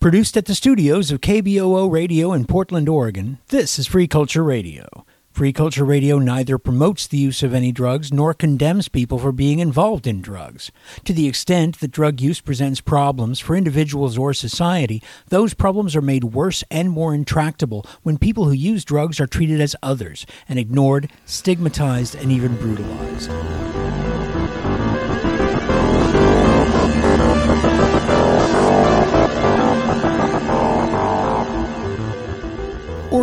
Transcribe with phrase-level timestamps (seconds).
[0.00, 5.04] Produced at the studios of KBOO Radio in Portland, Oregon, this is Free Culture Radio.
[5.30, 9.58] Free Culture Radio neither promotes the use of any drugs nor condemns people for being
[9.58, 10.72] involved in drugs.
[11.04, 16.00] To the extent that drug use presents problems for individuals or society, those problems are
[16.00, 20.58] made worse and more intractable when people who use drugs are treated as others and
[20.58, 23.30] ignored, stigmatized, and even brutalized.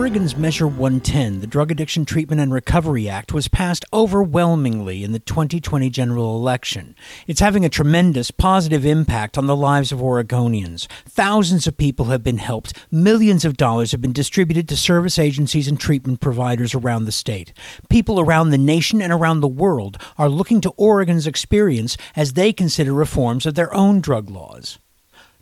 [0.07, 5.19] Oregon's Measure 110, the Drug Addiction Treatment and Recovery Act, was passed overwhelmingly in the
[5.19, 6.95] 2020 general election.
[7.27, 10.87] It's having a tremendous positive impact on the lives of Oregonians.
[11.05, 12.71] Thousands of people have been helped.
[12.89, 17.51] Millions of dollars have been distributed to service agencies and treatment providers around the state.
[17.89, 22.53] People around the nation and around the world are looking to Oregon's experience as they
[22.53, 24.79] consider reforms of their own drug laws.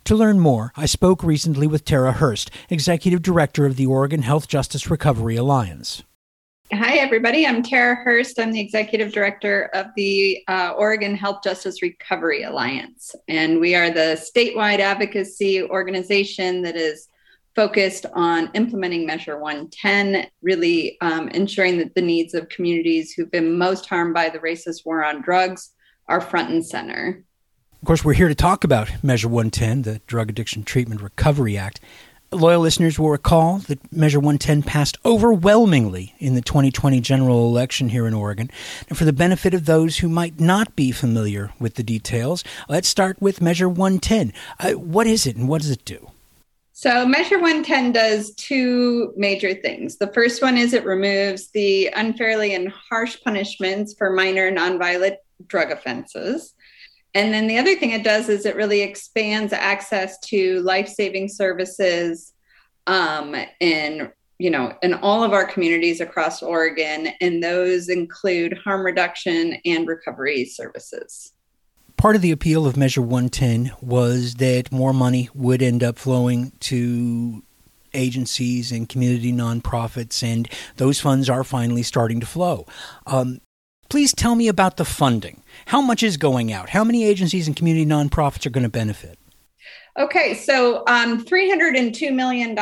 [0.06, 4.46] To learn more, I spoke recently with Tera Hurst, Executive Director of the Oregon Health
[4.46, 6.04] Justice Recovery Alliance.
[6.72, 7.44] Hi, everybody.
[7.44, 8.38] I'm Tera Hurst.
[8.38, 13.16] I'm the Executive Director of the uh, Oregon Health Justice Recovery Alliance.
[13.26, 17.08] And we are the statewide advocacy organization that is
[17.56, 23.58] focused on implementing Measure 110, really um, ensuring that the needs of communities who've been
[23.58, 25.70] most harmed by the racist war on drugs
[26.06, 27.24] are front and center.
[27.82, 31.78] Of course, we're here to talk about Measure 110, the Drug Addiction Treatment Recovery Act.
[32.32, 38.06] Loyal listeners will recall that Measure 110 passed overwhelmingly in the 2020 general election here
[38.06, 38.50] in Oregon.
[38.88, 42.88] And for the benefit of those who might not be familiar with the details, let's
[42.88, 44.32] start with Measure 110.
[44.58, 46.10] Uh, what is it and what does it do?
[46.72, 49.98] So, Measure 110 does two major things.
[49.98, 55.16] The first one is it removes the unfairly and harsh punishments for minor nonviolent
[55.46, 56.54] drug offenses.
[57.16, 62.34] And then the other thing it does is it really expands access to life-saving services
[62.86, 68.84] um, in you know in all of our communities across Oregon, and those include harm
[68.84, 71.32] reduction and recovery services.
[71.96, 76.52] Part of the appeal of Measure 110 was that more money would end up flowing
[76.60, 77.42] to
[77.94, 82.66] agencies and community nonprofits, and those funds are finally starting to flow.
[83.06, 83.40] Um,
[83.88, 85.42] please tell me about the funding.
[85.66, 86.70] How much is going out?
[86.70, 89.18] How many agencies and community nonprofits are going to benefit?
[89.98, 92.54] Okay, so um, $302 million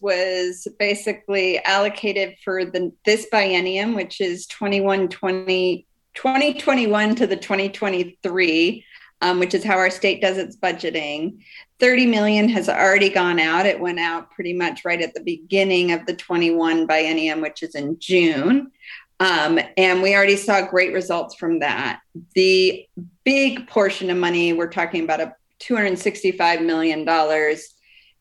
[0.00, 8.84] was basically allocated for the this biennium, which is 2120, 2021 to the 2023,
[9.20, 11.40] um, which is how our state does its budgeting.
[11.80, 13.66] 30 million has already gone out.
[13.66, 17.74] It went out pretty much right at the beginning of the 21 biennium, which is
[17.74, 18.70] in June.
[19.20, 22.00] Um, and we already saw great results from that.
[22.34, 22.86] The
[23.24, 27.06] big portion of money, we're talking about a $265 million,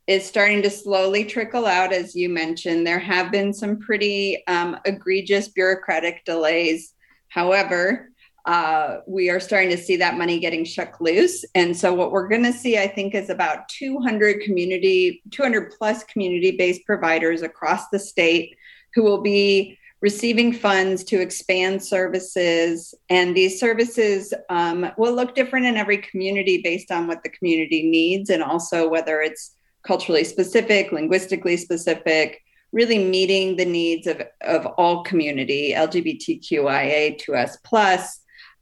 [0.08, 1.94] is starting to slowly trickle out.
[1.94, 6.94] As you mentioned, there have been some pretty um, egregious bureaucratic delays.
[7.30, 8.10] However,
[8.46, 11.46] uh, we are starting to see that money getting shook loose.
[11.56, 16.04] And so, what we're going to see, I think, is about 200 community, 200 plus
[16.06, 18.58] community based providers across the state
[18.96, 22.94] who will be receiving funds to expand services.
[23.10, 27.90] And these services um, will look different in every community based on what the community
[27.90, 34.66] needs and also whether it's culturally specific, linguistically specific, really meeting the needs of, of
[34.78, 38.22] all community, LGBTQIA2S plus.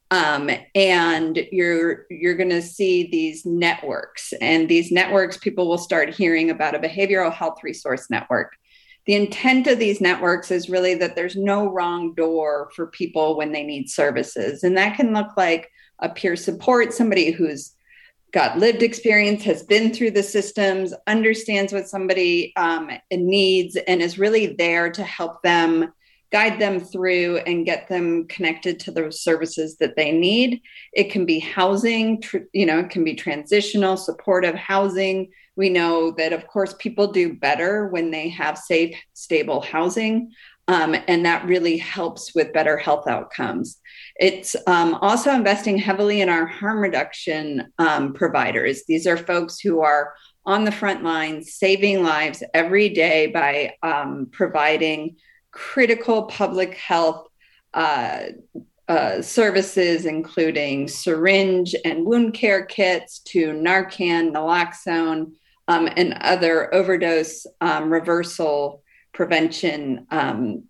[0.09, 6.15] Um, and you're you're going to see these networks, and these networks, people will start
[6.15, 8.53] hearing about a behavioral health resource network
[9.07, 13.53] the intent of these networks is really that there's no wrong door for people when
[13.53, 14.63] they need services.
[14.63, 17.73] And that can look like a peer support, somebody who's
[18.33, 24.19] got lived experience, has been through the systems, understands what somebody um, needs, and is
[24.19, 25.93] really there to help them
[26.29, 30.61] guide them through and get them connected to the services that they need.
[30.91, 36.11] It can be housing, tr- you know, it can be transitional, supportive housing we know
[36.11, 40.31] that, of course, people do better when they have safe, stable housing.
[40.69, 43.79] Um, and that really helps with better health outcomes.
[44.17, 48.83] It's um, also investing heavily in our harm reduction um, providers.
[48.85, 50.13] These are folks who are
[50.45, 55.15] on the front lines, saving lives every day by um, providing
[55.51, 57.27] critical public health
[57.73, 58.23] uh,
[58.87, 65.33] uh, services, including syringe and wound care kits to Narcan, naloxone,
[65.67, 68.83] um, and other overdose um, reversal
[69.13, 70.63] prevention um,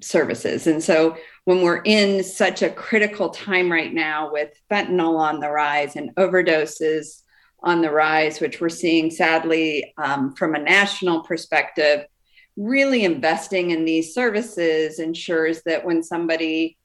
[0.00, 0.66] services.
[0.66, 5.50] And so when we're in such a critical time right now with fentanyl on the
[5.50, 7.22] rise and overdoses
[7.62, 12.06] on the rise, which we're seeing sadly um, from a national perspective,
[12.56, 16.76] really investing in these services ensures that when somebody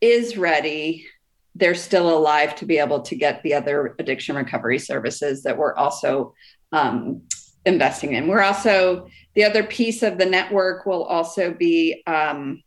[0.00, 1.06] is ready,
[1.54, 5.74] they're still alive to be able to get the other addiction recovery services that we're
[5.74, 6.34] also
[6.72, 7.22] um,
[7.64, 8.28] investing in.
[8.28, 12.02] We're also, the other piece of the network will also be.
[12.06, 12.62] Um,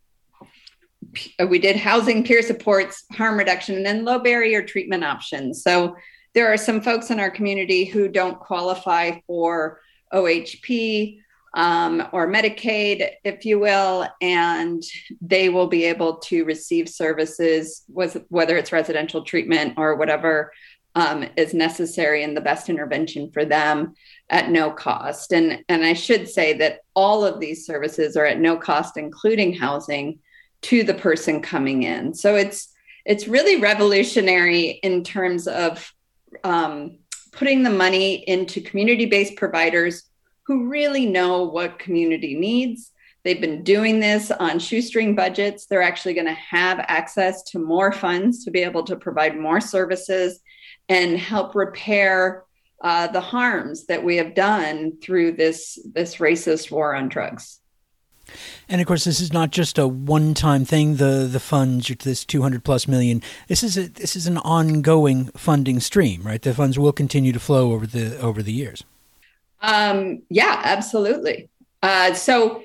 [1.46, 5.62] we did housing, peer supports, harm reduction, and then low barrier treatment options.
[5.62, 5.96] So
[6.32, 9.80] there are some folks in our community who don't qualify for
[10.12, 11.18] OHP
[11.54, 14.82] um, or Medicaid, if you will, and
[15.20, 20.50] they will be able to receive services, whether it's residential treatment or whatever
[20.94, 23.94] um, is necessary and the best intervention for them
[24.28, 25.32] at no cost.
[25.32, 29.54] And, and I should say that all of these services are at no cost, including
[29.54, 30.18] housing
[30.62, 32.14] to the person coming in.
[32.14, 32.68] So it's
[33.04, 35.92] it's really revolutionary in terms of
[36.44, 36.98] um,
[37.32, 40.04] putting the money into community-based providers
[40.44, 42.91] who really know what community needs.
[43.24, 45.66] They've been doing this on shoestring budgets.
[45.66, 49.60] They're actually going to have access to more funds to be able to provide more
[49.60, 50.40] services
[50.88, 52.44] and help repair
[52.82, 57.60] uh, the harms that we have done through this this racist war on drugs.
[58.68, 60.96] And of course, this is not just a one-time thing.
[60.96, 63.22] The the funds, this two hundred plus million.
[63.46, 66.42] This is a, this is an ongoing funding stream, right?
[66.42, 68.84] The funds will continue to flow over the over the years.
[69.60, 71.48] Um, yeah, absolutely.
[71.82, 72.62] Uh, so,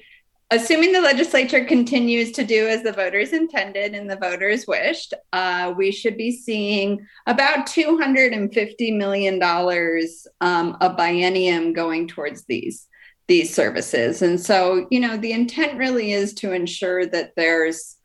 [0.50, 5.74] assuming the legislature continues to do as the voters intended and the voters wished, uh,
[5.76, 12.88] we should be seeing about $250 million um, a biennium going towards these
[13.28, 14.22] these services.
[14.22, 17.98] And so, you know, the intent really is to ensure that there's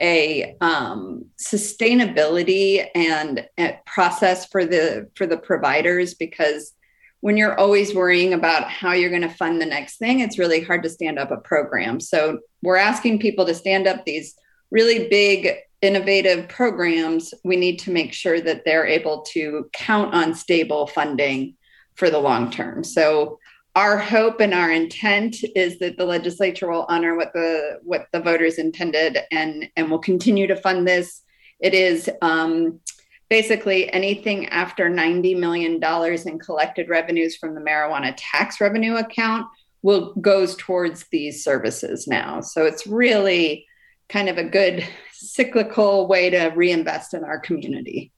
[0.00, 3.46] a um, sustainability and
[3.84, 6.72] process for the for the providers because
[7.20, 10.62] when you're always worrying about how you're going to fund the next thing, it's really
[10.62, 12.00] hard to stand up a program.
[12.00, 14.34] So we're asking people to stand up these
[14.70, 17.34] really big, innovative programs.
[17.44, 21.56] We need to make sure that they're able to count on stable funding
[21.94, 22.84] for the long term.
[22.84, 23.38] So
[23.76, 28.20] our hope and our intent is that the legislature will honor what the what the
[28.20, 31.22] voters intended and and will continue to fund this.
[31.60, 32.80] It is um,
[33.30, 39.46] basically anything after $90 million in collected revenues from the marijuana tax revenue account
[39.82, 42.40] will goes towards these services now.
[42.40, 43.64] So it's really
[44.10, 48.12] kind of a good cyclical way to reinvest in our community.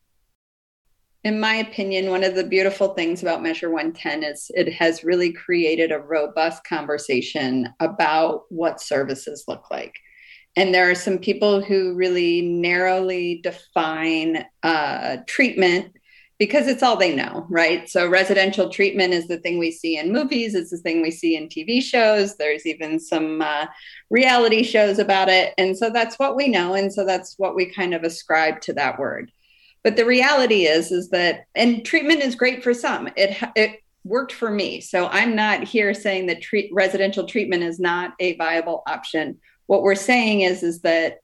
[1.24, 5.32] In my opinion, one of the beautiful things about Measure 110 is it has really
[5.32, 9.94] created a robust conversation about what services look like
[10.56, 15.92] and there are some people who really narrowly define uh, treatment
[16.38, 17.88] because it's all they know, right?
[17.88, 20.56] So residential treatment is the thing we see in movies.
[20.56, 22.36] It's the thing we see in TV shows.
[22.36, 23.66] There's even some uh,
[24.10, 27.66] reality shows about it, and so that's what we know, and so that's what we
[27.66, 29.30] kind of ascribe to that word.
[29.84, 33.08] But the reality is, is that and treatment is great for some.
[33.16, 37.78] It it worked for me, so I'm not here saying that treat, residential treatment is
[37.78, 41.18] not a viable option what we're saying is is that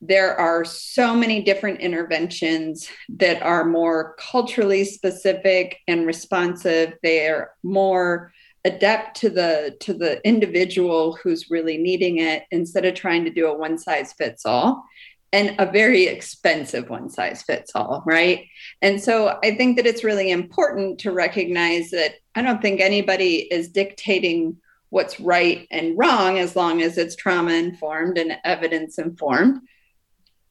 [0.00, 6.94] there are so many different interventions that are more culturally specific and responsive.
[7.02, 8.32] They're more
[8.64, 13.46] adept to the to the individual who's really needing it instead of trying to do
[13.46, 14.84] a one size fits all
[15.32, 18.46] and a very expensive one size fits all right?
[18.82, 23.48] And so i think that it's really important to recognize that i don't think anybody
[23.50, 24.58] is dictating
[24.90, 29.60] what's right and wrong as long as it's trauma informed and evidence informed.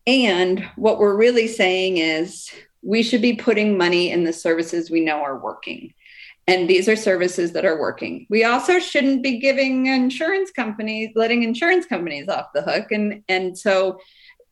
[0.07, 2.49] And what we're really saying is
[2.81, 5.93] we should be putting money in the services we know are working.
[6.47, 8.25] And these are services that are working.
[8.29, 12.91] We also shouldn't be giving insurance companies, letting insurance companies off the hook.
[12.91, 13.99] And, and so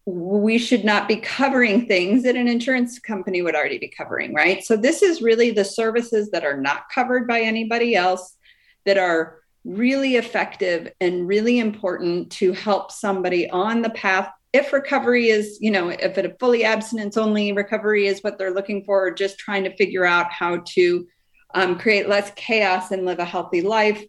[0.05, 4.63] we should not be covering things that an insurance company would already be covering, right?
[4.63, 8.37] So this is really the services that are not covered by anybody else
[8.85, 14.29] that are really effective and really important to help somebody on the path.
[14.53, 18.83] If recovery is you know if a fully abstinence only recovery is what they're looking
[18.85, 21.07] for or just trying to figure out how to
[21.53, 24.03] um, create less chaos and live a healthy life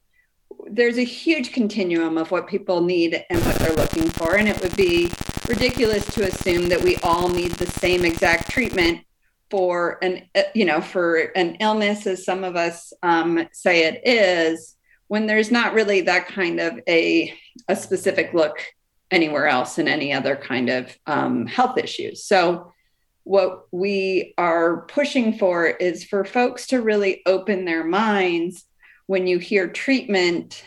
[0.70, 4.36] there's a huge continuum of what people need and what they're looking for.
[4.36, 5.10] And it would be
[5.48, 9.00] ridiculous to assume that we all need the same exact treatment
[9.50, 14.76] for an you know for an illness as some of us um, say it is
[15.08, 17.34] when there's not really that kind of a,
[17.66, 18.62] a specific look
[19.10, 22.24] anywhere else in any other kind of um, health issues.
[22.24, 22.72] So
[23.24, 28.64] what we are pushing for is for folks to really open their minds
[29.06, 30.64] when you hear treatment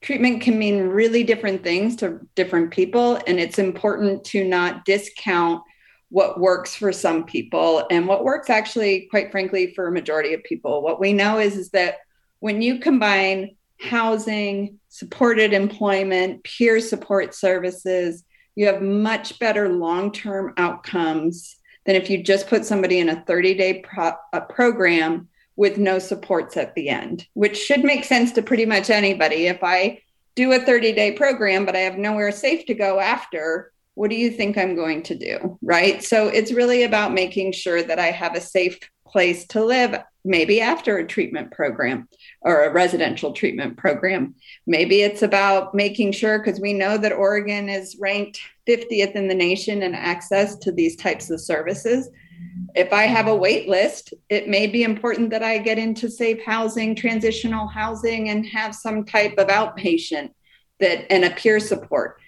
[0.00, 5.62] treatment can mean really different things to different people and it's important to not discount
[6.08, 10.42] what works for some people and what works actually quite frankly for a majority of
[10.42, 11.98] people what we know is, is that
[12.40, 18.24] when you combine housing supported employment peer support services
[18.54, 23.54] you have much better long-term outcomes than if you just put somebody in a 30
[23.54, 24.16] day pro-
[24.50, 29.46] program with no supports at the end, which should make sense to pretty much anybody.
[29.46, 30.00] If I
[30.34, 34.16] do a 30 day program, but I have nowhere safe to go after, what do
[34.16, 35.58] you think I'm going to do?
[35.60, 36.02] Right.
[36.02, 40.60] So it's really about making sure that I have a safe place to live, maybe
[40.60, 42.08] after a treatment program
[42.42, 44.34] or a residential treatment program.
[44.66, 49.34] Maybe it's about making sure, because we know that Oregon is ranked 50th in the
[49.34, 52.08] nation in access to these types of services.
[52.74, 56.42] If I have a wait list, it may be important that I get into safe
[56.44, 60.30] housing, transitional housing, and have some type of outpatient
[60.80, 62.18] that and a peer support.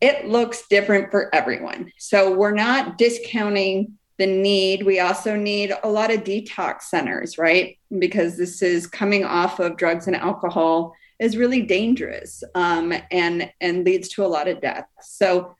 [0.00, 1.90] It looks different for everyone.
[1.98, 4.84] So we're not discounting the need.
[4.84, 7.78] We also need a lot of detox centers, right?
[7.98, 13.84] Because this is coming off of drugs and alcohol is really dangerous um, and and
[13.84, 14.86] leads to a lot of death.
[15.00, 15.56] So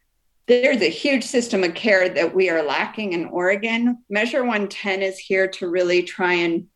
[0.46, 3.98] there's a huge system of care that we are lacking in Oregon.
[4.10, 6.66] Measure 110 is here to really try and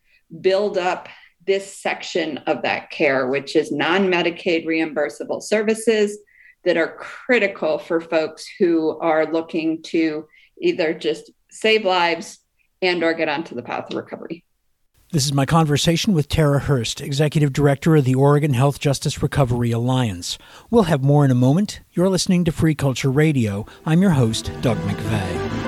[0.41, 1.07] build up
[1.45, 6.17] this section of that care, which is non Medicaid reimbursable services
[6.65, 10.27] that are critical for folks who are looking to
[10.61, 12.39] either just save lives
[12.81, 14.43] and or get onto the path of recovery.
[15.11, 19.71] This is my conversation with Tera Hurst, Executive Director of the Oregon Health Justice Recovery
[19.71, 20.37] Alliance.
[20.69, 21.81] We'll have more in a moment.
[21.93, 23.65] You're listening to Free Culture Radio.
[23.87, 25.58] I'm your host, Doug McVay.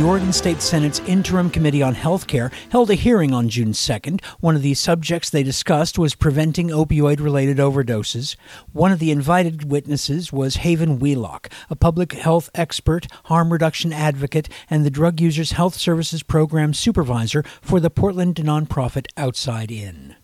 [0.00, 4.24] The Oregon State Senate's Interim Committee on Health Care held a hearing on June 2nd.
[4.40, 8.34] One of the subjects they discussed was preventing opioid related overdoses.
[8.72, 14.48] One of the invited witnesses was Haven Wheelock, a public health expert, harm reduction advocate,
[14.70, 20.16] and the Drug Users Health Services Program supervisor for the Portland nonprofit Outside In.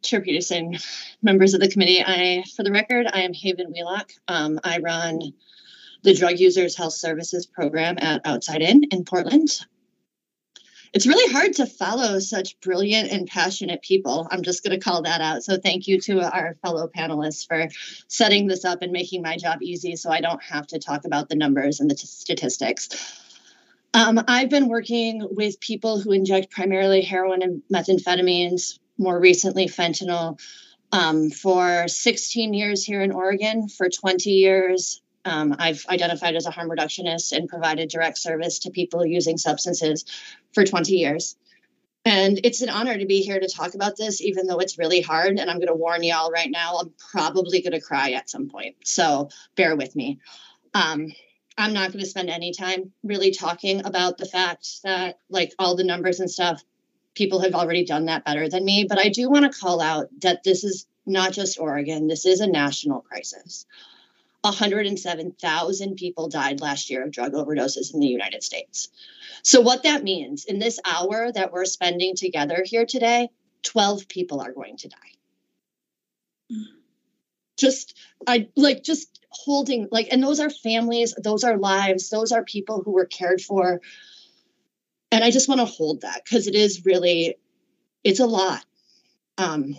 [0.00, 0.78] Chair Patterson,
[1.22, 4.12] members of the committee, I, for the record, I am Haven Wheelock.
[4.28, 5.32] Um, I run
[6.02, 9.50] the Drug Users Health Services program at Outside In in Portland.
[10.94, 14.26] It's really hard to follow such brilliant and passionate people.
[14.30, 15.42] I'm just going to call that out.
[15.42, 17.68] So, thank you to our fellow panelists for
[18.08, 21.28] setting this up and making my job easy so I don't have to talk about
[21.28, 22.88] the numbers and the t- statistics.
[23.92, 30.40] Um, I've been working with people who inject primarily heroin and methamphetamines, more recently, fentanyl,
[30.92, 36.50] um, for 16 years here in Oregon, for 20 years um, I've identified as a
[36.50, 40.04] harm reductionist and provided direct service to people using substances
[40.52, 41.36] for 20 years.
[42.04, 45.00] And it's an honor to be here to talk about this, even though it's really
[45.00, 45.38] hard.
[45.38, 48.48] And I'm going to warn y'all right now, I'm probably going to cry at some
[48.48, 48.76] point.
[48.84, 50.18] So bear with me.
[50.72, 51.12] Um,
[51.58, 55.74] I'm not going to spend any time really talking about the fact that, like, all
[55.74, 56.62] the numbers and stuff,
[57.14, 58.86] people have already done that better than me.
[58.88, 62.40] But I do want to call out that this is not just Oregon, this is
[62.40, 63.66] a national crisis.
[64.42, 68.88] 107,000 people died last year of drug overdoses in the United States.
[69.42, 73.30] So, what that means in this hour that we're spending together here today,
[73.62, 76.56] 12 people are going to die.
[77.56, 82.44] Just, I like just holding, like, and those are families, those are lives, those are
[82.44, 83.80] people who were cared for.
[85.10, 87.36] And I just want to hold that because it is really,
[88.04, 88.64] it's a lot.
[89.36, 89.78] Um,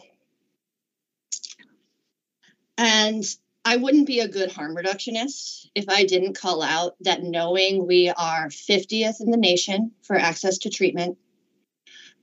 [2.77, 3.23] and
[3.69, 8.09] I wouldn't be a good harm reductionist if I didn't call out that knowing we
[8.09, 11.19] are 50th in the nation for access to treatment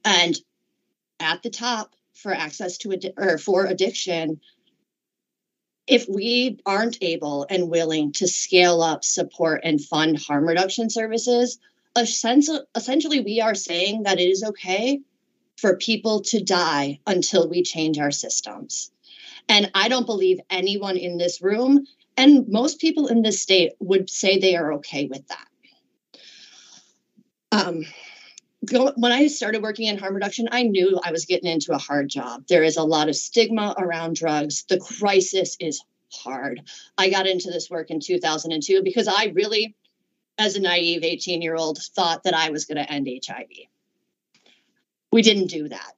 [0.05, 0.37] and
[1.21, 4.41] at the top for access to or for addiction
[5.87, 11.61] if we aren't able and willing to scale up support and fund harm reduction services
[11.97, 15.01] essentially we are saying that it is okay
[15.59, 18.91] for people to die until we change our systems
[19.49, 21.87] and I don't believe anyone in this room
[22.17, 25.47] and most people in this state would say they are okay with that.
[27.53, 27.85] Um,
[28.97, 32.09] when I started working in harm reduction, I knew I was getting into a hard
[32.09, 32.45] job.
[32.49, 34.65] There is a lot of stigma around drugs.
[34.65, 36.63] The crisis is hard.
[36.97, 39.77] I got into this work in 2002 because I really,
[40.39, 43.47] as a naive 18 year old, thought that I was going to end HIV.
[45.13, 45.93] We didn't do that.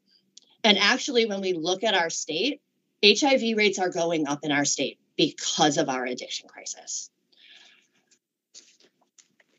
[0.64, 2.60] And actually, when we look at our state,
[3.04, 7.10] HIV rates are going up in our state because of our addiction crisis.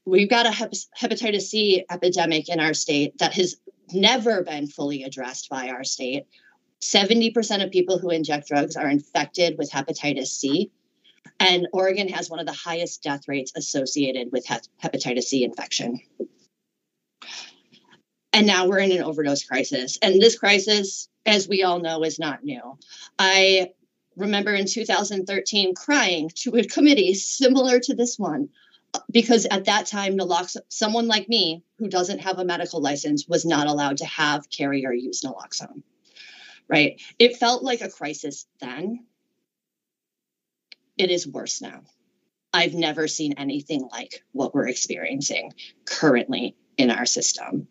[0.05, 3.57] We've got a hepatitis C epidemic in our state that has
[3.93, 6.25] never been fully addressed by our state.
[6.81, 10.71] 70% of people who inject drugs are infected with hepatitis C.
[11.39, 15.99] And Oregon has one of the highest death rates associated with hepatitis C infection.
[18.31, 19.97] And now we're in an overdose crisis.
[20.01, 22.77] And this crisis, as we all know, is not new.
[23.17, 23.71] I
[24.19, 28.49] remember in 2013 crying to a committee similar to this one
[29.11, 33.45] because at that time naloxone someone like me who doesn't have a medical license was
[33.45, 35.83] not allowed to have carry or use naloxone
[36.67, 39.05] right it felt like a crisis then
[40.97, 41.81] it is worse now
[42.51, 45.53] i've never seen anything like what we're experiencing
[45.85, 47.67] currently in our system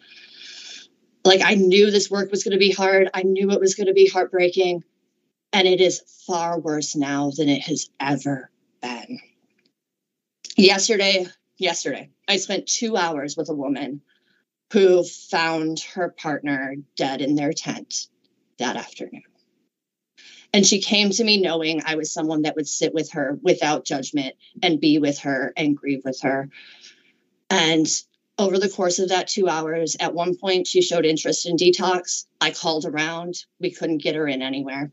[1.24, 3.10] like i knew this work was going to be hard.
[3.14, 4.84] I knew it was going to be heartbreaking.
[5.52, 8.50] And it is far worse now than it has ever
[8.82, 9.20] been.
[10.56, 14.00] Yesterday yesterday i spent two hours with a woman
[14.72, 18.06] who found her partner dead in their tent
[18.58, 19.22] that afternoon.
[20.52, 23.84] And she came to me knowing i was someone that would sit with her without
[23.84, 26.48] judgment and be with her and grieve with her.
[27.50, 27.86] And
[28.38, 32.26] over the course of that two hours at one point she showed interest in detox
[32.40, 34.92] i called around we couldn't get her in anywhere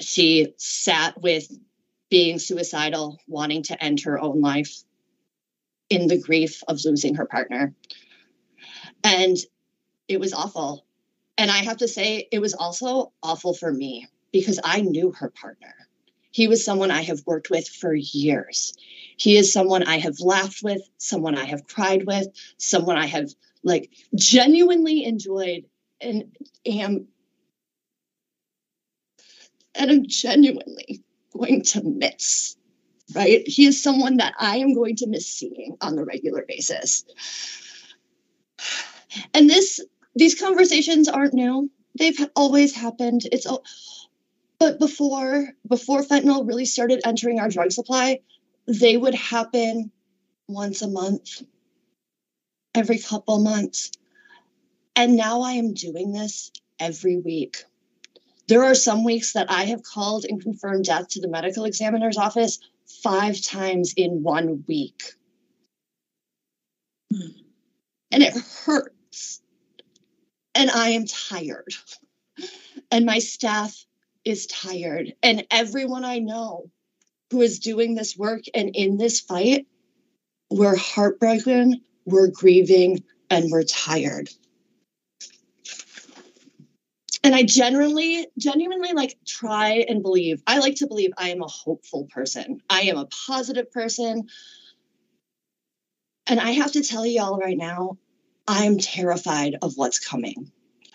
[0.00, 1.50] she sat with
[2.10, 4.82] being suicidal, wanting to end her own life
[5.88, 7.74] in the grief of losing her partner.
[9.04, 9.36] And
[10.08, 10.84] it was awful.
[11.38, 15.30] And I have to say, it was also awful for me because I knew her
[15.30, 15.74] partner.
[16.30, 18.74] He was someone I have worked with for years.
[19.16, 23.30] He is someone I have laughed with, someone I have cried with, someone I have
[23.62, 25.64] like genuinely enjoyed
[26.00, 26.24] and
[26.64, 27.06] am
[29.74, 32.56] and I'm genuinely going to miss,
[33.14, 33.46] right?
[33.46, 37.04] He is someone that I am going to miss seeing on the regular basis.
[39.34, 39.80] And this
[40.14, 41.70] these conversations aren't new.
[41.98, 43.22] They've always happened.
[43.32, 43.46] It's
[44.60, 48.20] but before before fentanyl really started entering our drug supply,
[48.68, 49.90] they would happen
[50.46, 51.42] once a month,
[52.74, 53.90] every couple months.
[54.94, 57.64] And now I am doing this every week
[58.50, 62.18] there are some weeks that I have called and confirmed death to the medical examiner's
[62.18, 62.58] office
[63.00, 65.14] five times in one week.
[67.14, 67.28] Hmm.
[68.10, 69.40] And it hurts.
[70.56, 71.72] And I am tired.
[72.90, 73.86] And my staff
[74.24, 75.14] is tired.
[75.22, 76.70] And everyone I know
[77.30, 79.66] who is doing this work and in this fight,
[80.50, 84.28] we're heartbroken, we're grieving, and we're tired
[87.22, 90.42] and I genuinely, genuinely like try and believe.
[90.46, 92.62] I like to believe I am a hopeful person.
[92.70, 94.28] I am a positive person.
[96.26, 97.98] And I have to tell y'all right now,
[98.48, 100.50] I'm terrified of what's coming.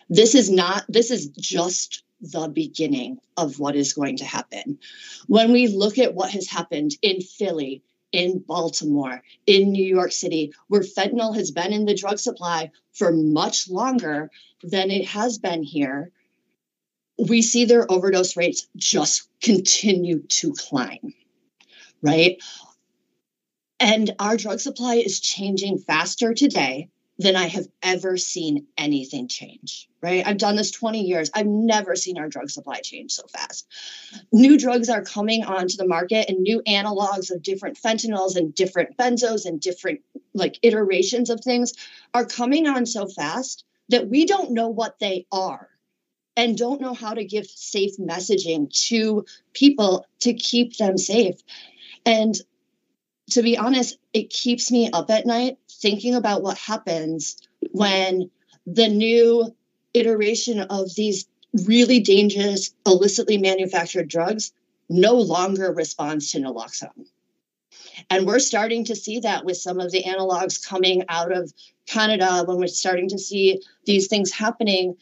[0.09, 4.79] This is not, this is just the beginning of what is going to happen.
[5.27, 10.53] When we look at what has happened in Philly, in Baltimore, in New York City,
[10.67, 14.31] where fentanyl has been in the drug supply for much longer
[14.63, 16.11] than it has been here,
[17.17, 21.13] we see their overdose rates just continue to climb,
[22.01, 22.41] right?
[23.79, 29.87] And our drug supply is changing faster today than I have ever seen anything change,
[30.01, 30.25] right?
[30.27, 31.31] I've done this 20 years.
[31.33, 33.67] I've never seen our drug supply change so fast.
[34.33, 38.97] New drugs are coming onto the market and new analogs of different fentanyls and different
[38.97, 40.01] benzos and different
[40.33, 41.73] like iterations of things
[42.13, 45.69] are coming on so fast that we don't know what they are
[46.35, 51.39] and don't know how to give safe messaging to people to keep them safe.
[52.05, 52.35] And
[53.31, 57.37] to be honest, it keeps me up at night thinking about what happens
[57.71, 58.31] when
[58.65, 59.55] the new
[59.93, 61.27] iteration of these
[61.67, 64.51] really dangerous, illicitly manufactured drugs
[64.89, 67.05] no longer responds to naloxone.
[68.09, 71.53] And we're starting to see that with some of the analogs coming out of
[71.85, 74.95] Canada when we're starting to see these things happening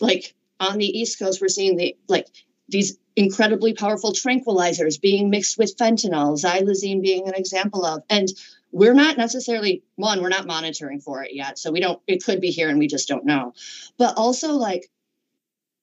[0.00, 2.26] like on the East Coast, we're seeing the like
[2.68, 8.02] these incredibly powerful tranquilizers being mixed with fentanyl, xylazine being an example of.
[8.10, 8.28] And
[8.76, 11.58] we're not necessarily one, we're not monitoring for it yet.
[11.58, 13.54] So we don't, it could be here and we just don't know.
[13.96, 14.90] But also like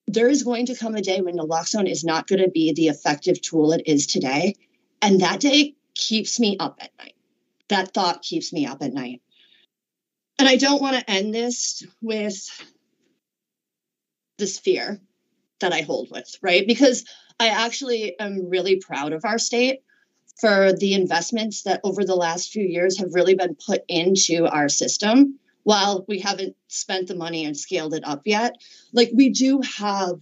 [0.06, 2.90] there is going to come a day when naloxone is not going to be the
[2.90, 4.54] effective tool it is today.
[5.02, 7.16] And that day keeps me up at night.
[7.70, 9.24] That thought keeps me up at night.
[10.38, 12.48] And I don't want to end this with
[14.38, 15.02] this fear
[15.62, 16.68] that I hold with, right?
[16.68, 17.06] Because
[17.40, 19.80] I actually am really proud of our state
[20.39, 24.69] for the investments that over the last few years have really been put into our
[24.69, 28.56] system while we haven't spent the money and scaled it up yet.
[28.91, 30.19] Like we do have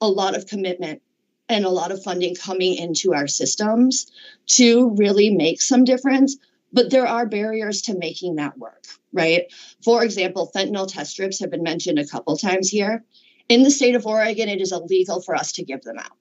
[0.00, 1.02] a lot of commitment
[1.48, 4.10] and a lot of funding coming into our systems
[4.46, 6.36] to really make some difference
[6.72, 9.52] but there are barriers to making that work right?
[9.84, 13.04] For example fentanyl test strips have been mentioned a couple times here.
[13.48, 16.16] In the state of oregon it is illegal for us to give them out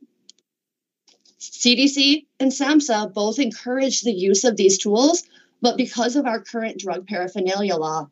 [1.39, 5.23] cdc and samhsa both encourage the use of these tools
[5.61, 8.07] but because of our current drug paraphernalia law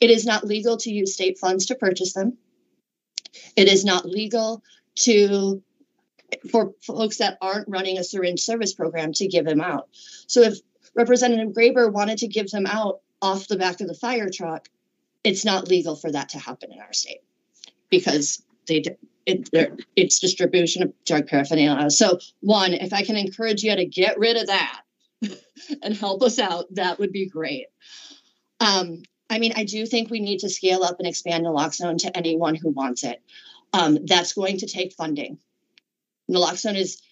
[0.00, 2.36] it is not legal to use state funds to purchase them
[3.56, 4.62] it is not legal
[4.94, 5.62] to
[6.50, 9.88] for folks that aren't running a syringe service program to give them out.
[10.26, 10.58] So if
[10.94, 14.68] Representative Graber wanted to give them out off the back of the fire truck,
[15.24, 17.22] it's not legal for that to happen in our state
[17.90, 18.84] because they
[19.28, 21.90] it, it's distribution of drug paraphernalia.
[21.90, 24.80] So one, if I can encourage you to get rid of that
[25.82, 27.66] and help us out, that would be great.
[28.60, 32.16] Um, I mean, I do think we need to scale up and expand naloxone to
[32.16, 33.22] anyone who wants it.
[33.74, 35.38] Um, that's going to take funding.
[36.30, 37.02] Naloxone is,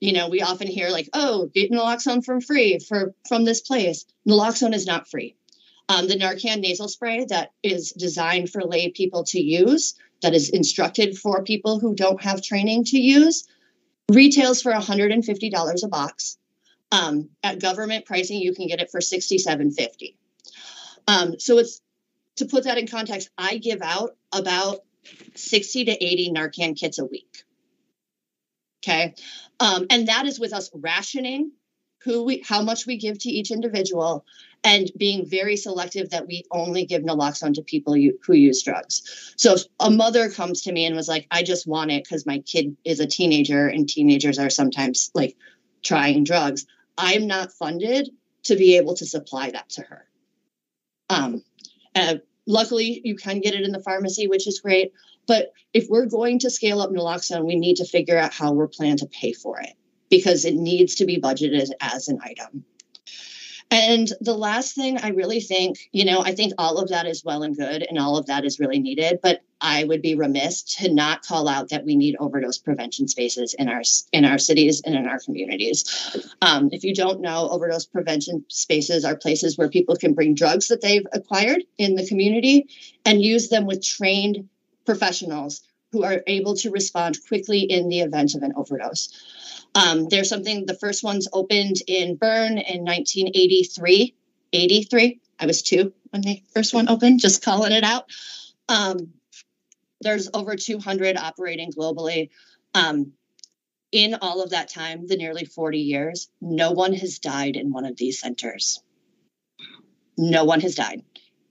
[0.00, 4.04] you know, we often hear like, oh, get naloxone from free for from this place.
[4.28, 5.36] Naloxone is not free.
[5.88, 10.50] Um, the Narcan nasal spray that is designed for lay people to use, that is
[10.50, 13.46] instructed for people who don't have training to use,
[14.10, 16.38] retails for $150 a box.
[16.90, 20.14] Um, at government pricing, you can get it for $67.50.
[21.08, 21.80] Um, so it's
[22.36, 24.80] to put that in context, I give out about
[25.34, 27.44] 60 to 80 Narcan kits a week.
[28.84, 29.14] Okay.
[29.60, 31.52] Um, and that is with us rationing
[32.04, 34.24] who we how much we give to each individual
[34.64, 39.34] and being very selective that we only give naloxone to people who use drugs.
[39.36, 42.38] So a mother comes to me and was like, I just want it because my
[42.40, 45.36] kid is a teenager and teenagers are sometimes like
[45.82, 46.64] trying drugs,
[46.96, 48.10] I'm not funded
[48.44, 50.06] to be able to supply that to her.
[51.10, 51.42] Um,
[51.94, 54.92] uh, luckily, you can get it in the pharmacy, which is great.
[55.26, 58.68] But if we're going to scale up naloxone, we need to figure out how we're
[58.68, 59.74] planning to pay for it
[60.10, 62.64] because it needs to be budgeted as an item.
[63.72, 67.24] And the last thing I really think, you know, I think all of that is
[67.24, 70.62] well and good and all of that is really needed, but I would be remiss
[70.76, 73.80] to not call out that we need overdose prevention spaces in our
[74.12, 75.86] in our cities and in our communities.
[76.42, 80.68] Um, if you don't know, overdose prevention spaces are places where people can bring drugs
[80.68, 82.66] that they've acquired in the community
[83.06, 84.50] and use them with trained
[84.84, 89.10] professionals who are able to respond quickly in the event of an overdose.
[89.74, 94.14] Um, there's something, the first ones opened in Bern in 1983.
[94.54, 95.20] 83.
[95.38, 98.10] I was two when the first one opened, just calling it out.
[98.68, 99.12] Um,
[100.00, 102.30] there's over 200 operating globally.
[102.74, 103.12] Um,
[103.92, 107.84] in all of that time, the nearly 40 years, no one has died in one
[107.84, 108.82] of these centers.
[110.16, 111.02] No one has died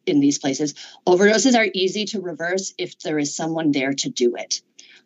[0.06, 0.74] in these places.
[1.08, 4.62] Overdoses are easy to reverse if there is someone there to do it.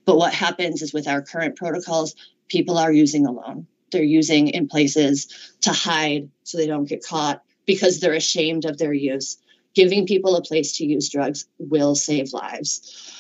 [0.05, 2.15] But what happens is with our current protocols,
[2.47, 3.67] people are using alone.
[3.91, 5.27] They're using in places
[5.61, 9.37] to hide so they don't get caught because they're ashamed of their use.
[9.73, 13.11] Giving people a place to use drugs will save lives.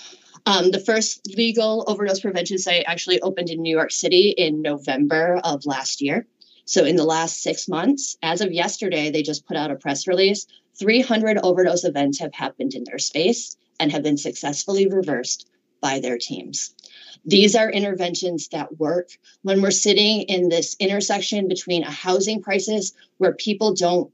[0.45, 5.39] Um, the first legal overdose prevention site actually opened in New York City in November
[5.43, 6.27] of last year.
[6.65, 10.07] So, in the last six months, as of yesterday, they just put out a press
[10.07, 15.49] release 300 overdose events have happened in their space and have been successfully reversed
[15.81, 16.73] by their teams.
[17.25, 19.09] These are interventions that work
[19.41, 24.11] when we're sitting in this intersection between a housing crisis where people don't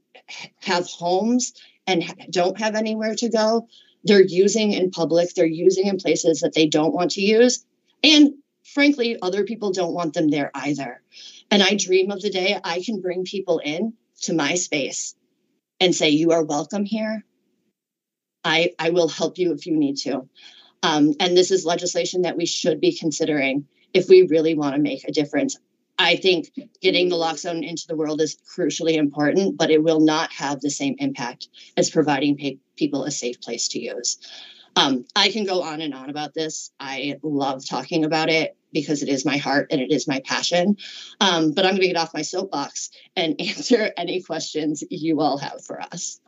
[0.60, 1.52] have homes
[1.86, 3.68] and don't have anywhere to go.
[4.04, 7.64] They're using in public, they're using in places that they don't want to use.
[8.02, 11.02] And frankly, other people don't want them there either.
[11.50, 15.14] And I dream of the day I can bring people in to my space
[15.82, 17.24] and say, You are welcome here.
[18.44, 20.28] I, I will help you if you need to.
[20.84, 24.80] Um, and this is legislation that we should be considering if we really want to
[24.80, 25.58] make a difference.
[25.98, 30.60] I think getting naloxone into the world is crucially important, but it will not have
[30.60, 34.18] the same impact as providing people a safe place to use.
[34.76, 36.70] Um, I can go on and on about this.
[36.78, 40.76] I love talking about it because it is my heart and it is my passion.
[41.20, 45.38] Um, but I'm going to get off my soapbox and answer any questions you all
[45.38, 46.20] have for us.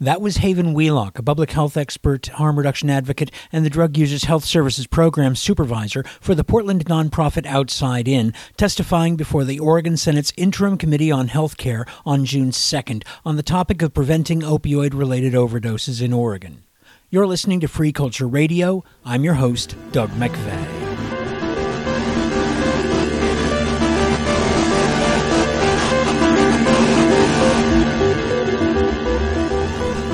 [0.00, 4.24] That was Haven Wheelock, a public health expert, harm reduction advocate, and the Drug Users
[4.24, 10.32] Health Services Program supervisor for the Portland nonprofit Outside In, testifying before the Oregon Senate's
[10.36, 15.32] Interim Committee on Health Care on June 2nd on the topic of preventing opioid related
[15.32, 16.62] overdoses in Oregon.
[17.10, 18.84] You're listening to Free Culture Radio.
[19.04, 20.87] I'm your host, Doug McVay.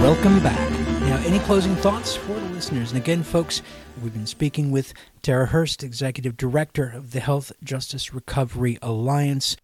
[0.04, 0.70] Welcome back.
[1.00, 2.92] Now, any closing thoughts for the listeners?
[2.92, 3.62] And again, folks,
[4.02, 9.56] we've been speaking with Tera Hurst, Executive Director of the Health Justice Recovery Alliance.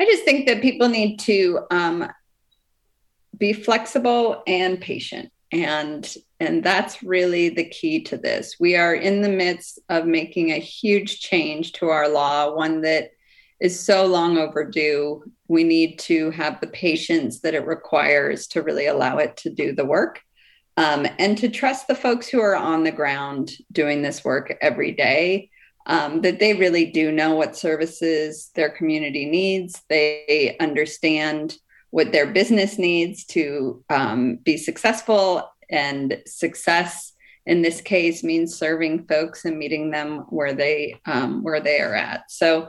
[0.00, 2.10] I just think that people need to um,
[3.36, 5.30] be flexible and patient.
[5.52, 8.56] And and that's really the key to this.
[8.58, 13.10] We are in the midst of making a huge change to our law, one that
[13.60, 15.24] is so long overdue.
[15.48, 19.74] We need to have the patience that it requires to really allow it to do
[19.74, 20.20] the work
[20.76, 24.92] um, and to trust the folks who are on the ground doing this work every
[24.92, 25.50] day.
[25.86, 29.80] Um, that they really do know what services their community needs.
[29.88, 31.56] They understand
[31.90, 35.50] what their business needs to um, be successful.
[35.70, 37.14] And success
[37.46, 41.94] in this case means serving folks and meeting them where they um, where they are
[41.94, 42.30] at.
[42.30, 42.68] So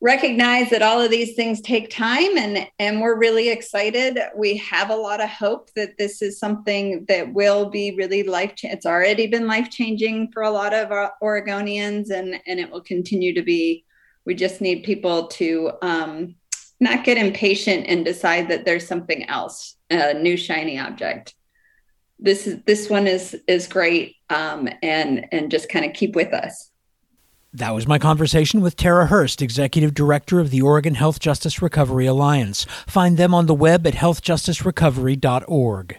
[0.00, 4.18] recognize that all of these things take time and and we're really excited.
[4.36, 8.54] We have a lot of hope that this is something that will be really life
[8.54, 12.70] cha- it's already been life changing for a lot of our oregonians and and it
[12.70, 13.84] will continue to be.
[14.24, 16.36] We just need people to um,
[16.80, 21.34] not get impatient and decide that there's something else a new shiny object.
[22.20, 26.32] This is this one is is great um, and and just kind of keep with
[26.32, 26.67] us
[27.52, 32.04] that was my conversation with Tera Hurst, Executive Director of the Oregon Health Justice Recovery
[32.06, 32.66] Alliance.
[32.86, 35.98] Find them on the web at healthjusticerecovery.org.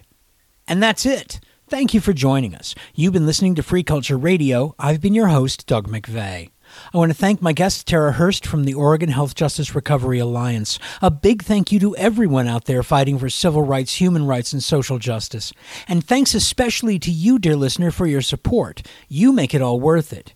[0.68, 1.40] And that's it.
[1.68, 2.76] Thank you for joining us.
[2.94, 4.76] You've been listening to Free Culture Radio.
[4.78, 6.52] I've been your host, Doug McVay.
[6.94, 10.78] I want to thank my guest, Tera Hurst from the Oregon Health Justice Recovery Alliance.
[11.02, 14.64] A big thank you to everyone out there fighting for civil rights, human rights, and
[14.64, 15.52] social justice.
[15.88, 18.84] And thanks especially to you, dear listener, for your support.
[19.08, 20.36] You make it all worth it.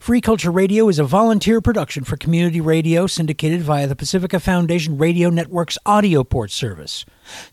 [0.00, 4.96] Free Culture Radio is a volunteer production for community radio syndicated via the Pacifica Foundation
[4.96, 7.04] Radio Network's AudioPort service.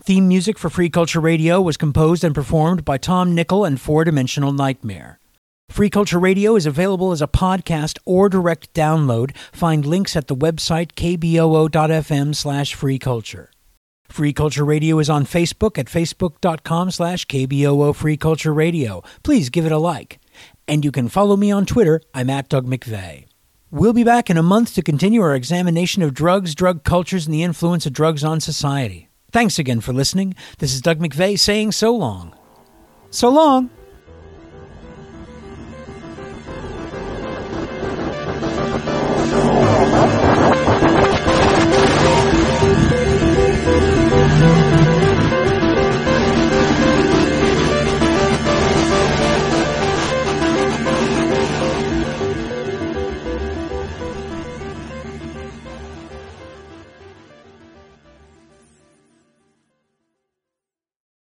[0.01, 4.05] Theme music for Free Culture Radio was composed and performed by Tom Nickel and Four
[4.05, 5.19] Dimensional Nightmare.
[5.67, 9.35] Free Culture Radio is available as a podcast or direct download.
[9.51, 13.47] Find links at the website kboo.fm slash freeculture.
[14.07, 19.03] Free Culture Radio is on Facebook at facebook.com slash kboo Free Culture Radio.
[19.21, 20.21] Please give it a like.
[20.67, 22.01] And you can follow me on Twitter.
[22.13, 23.25] I'm at Doug McVay.
[23.69, 27.33] We'll be back in a month to continue our examination of drugs, drug cultures, and
[27.33, 29.09] the influence of drugs on society.
[29.31, 30.35] Thanks again for listening.
[30.59, 32.33] This is Doug McVay saying so long.
[33.09, 33.69] So long.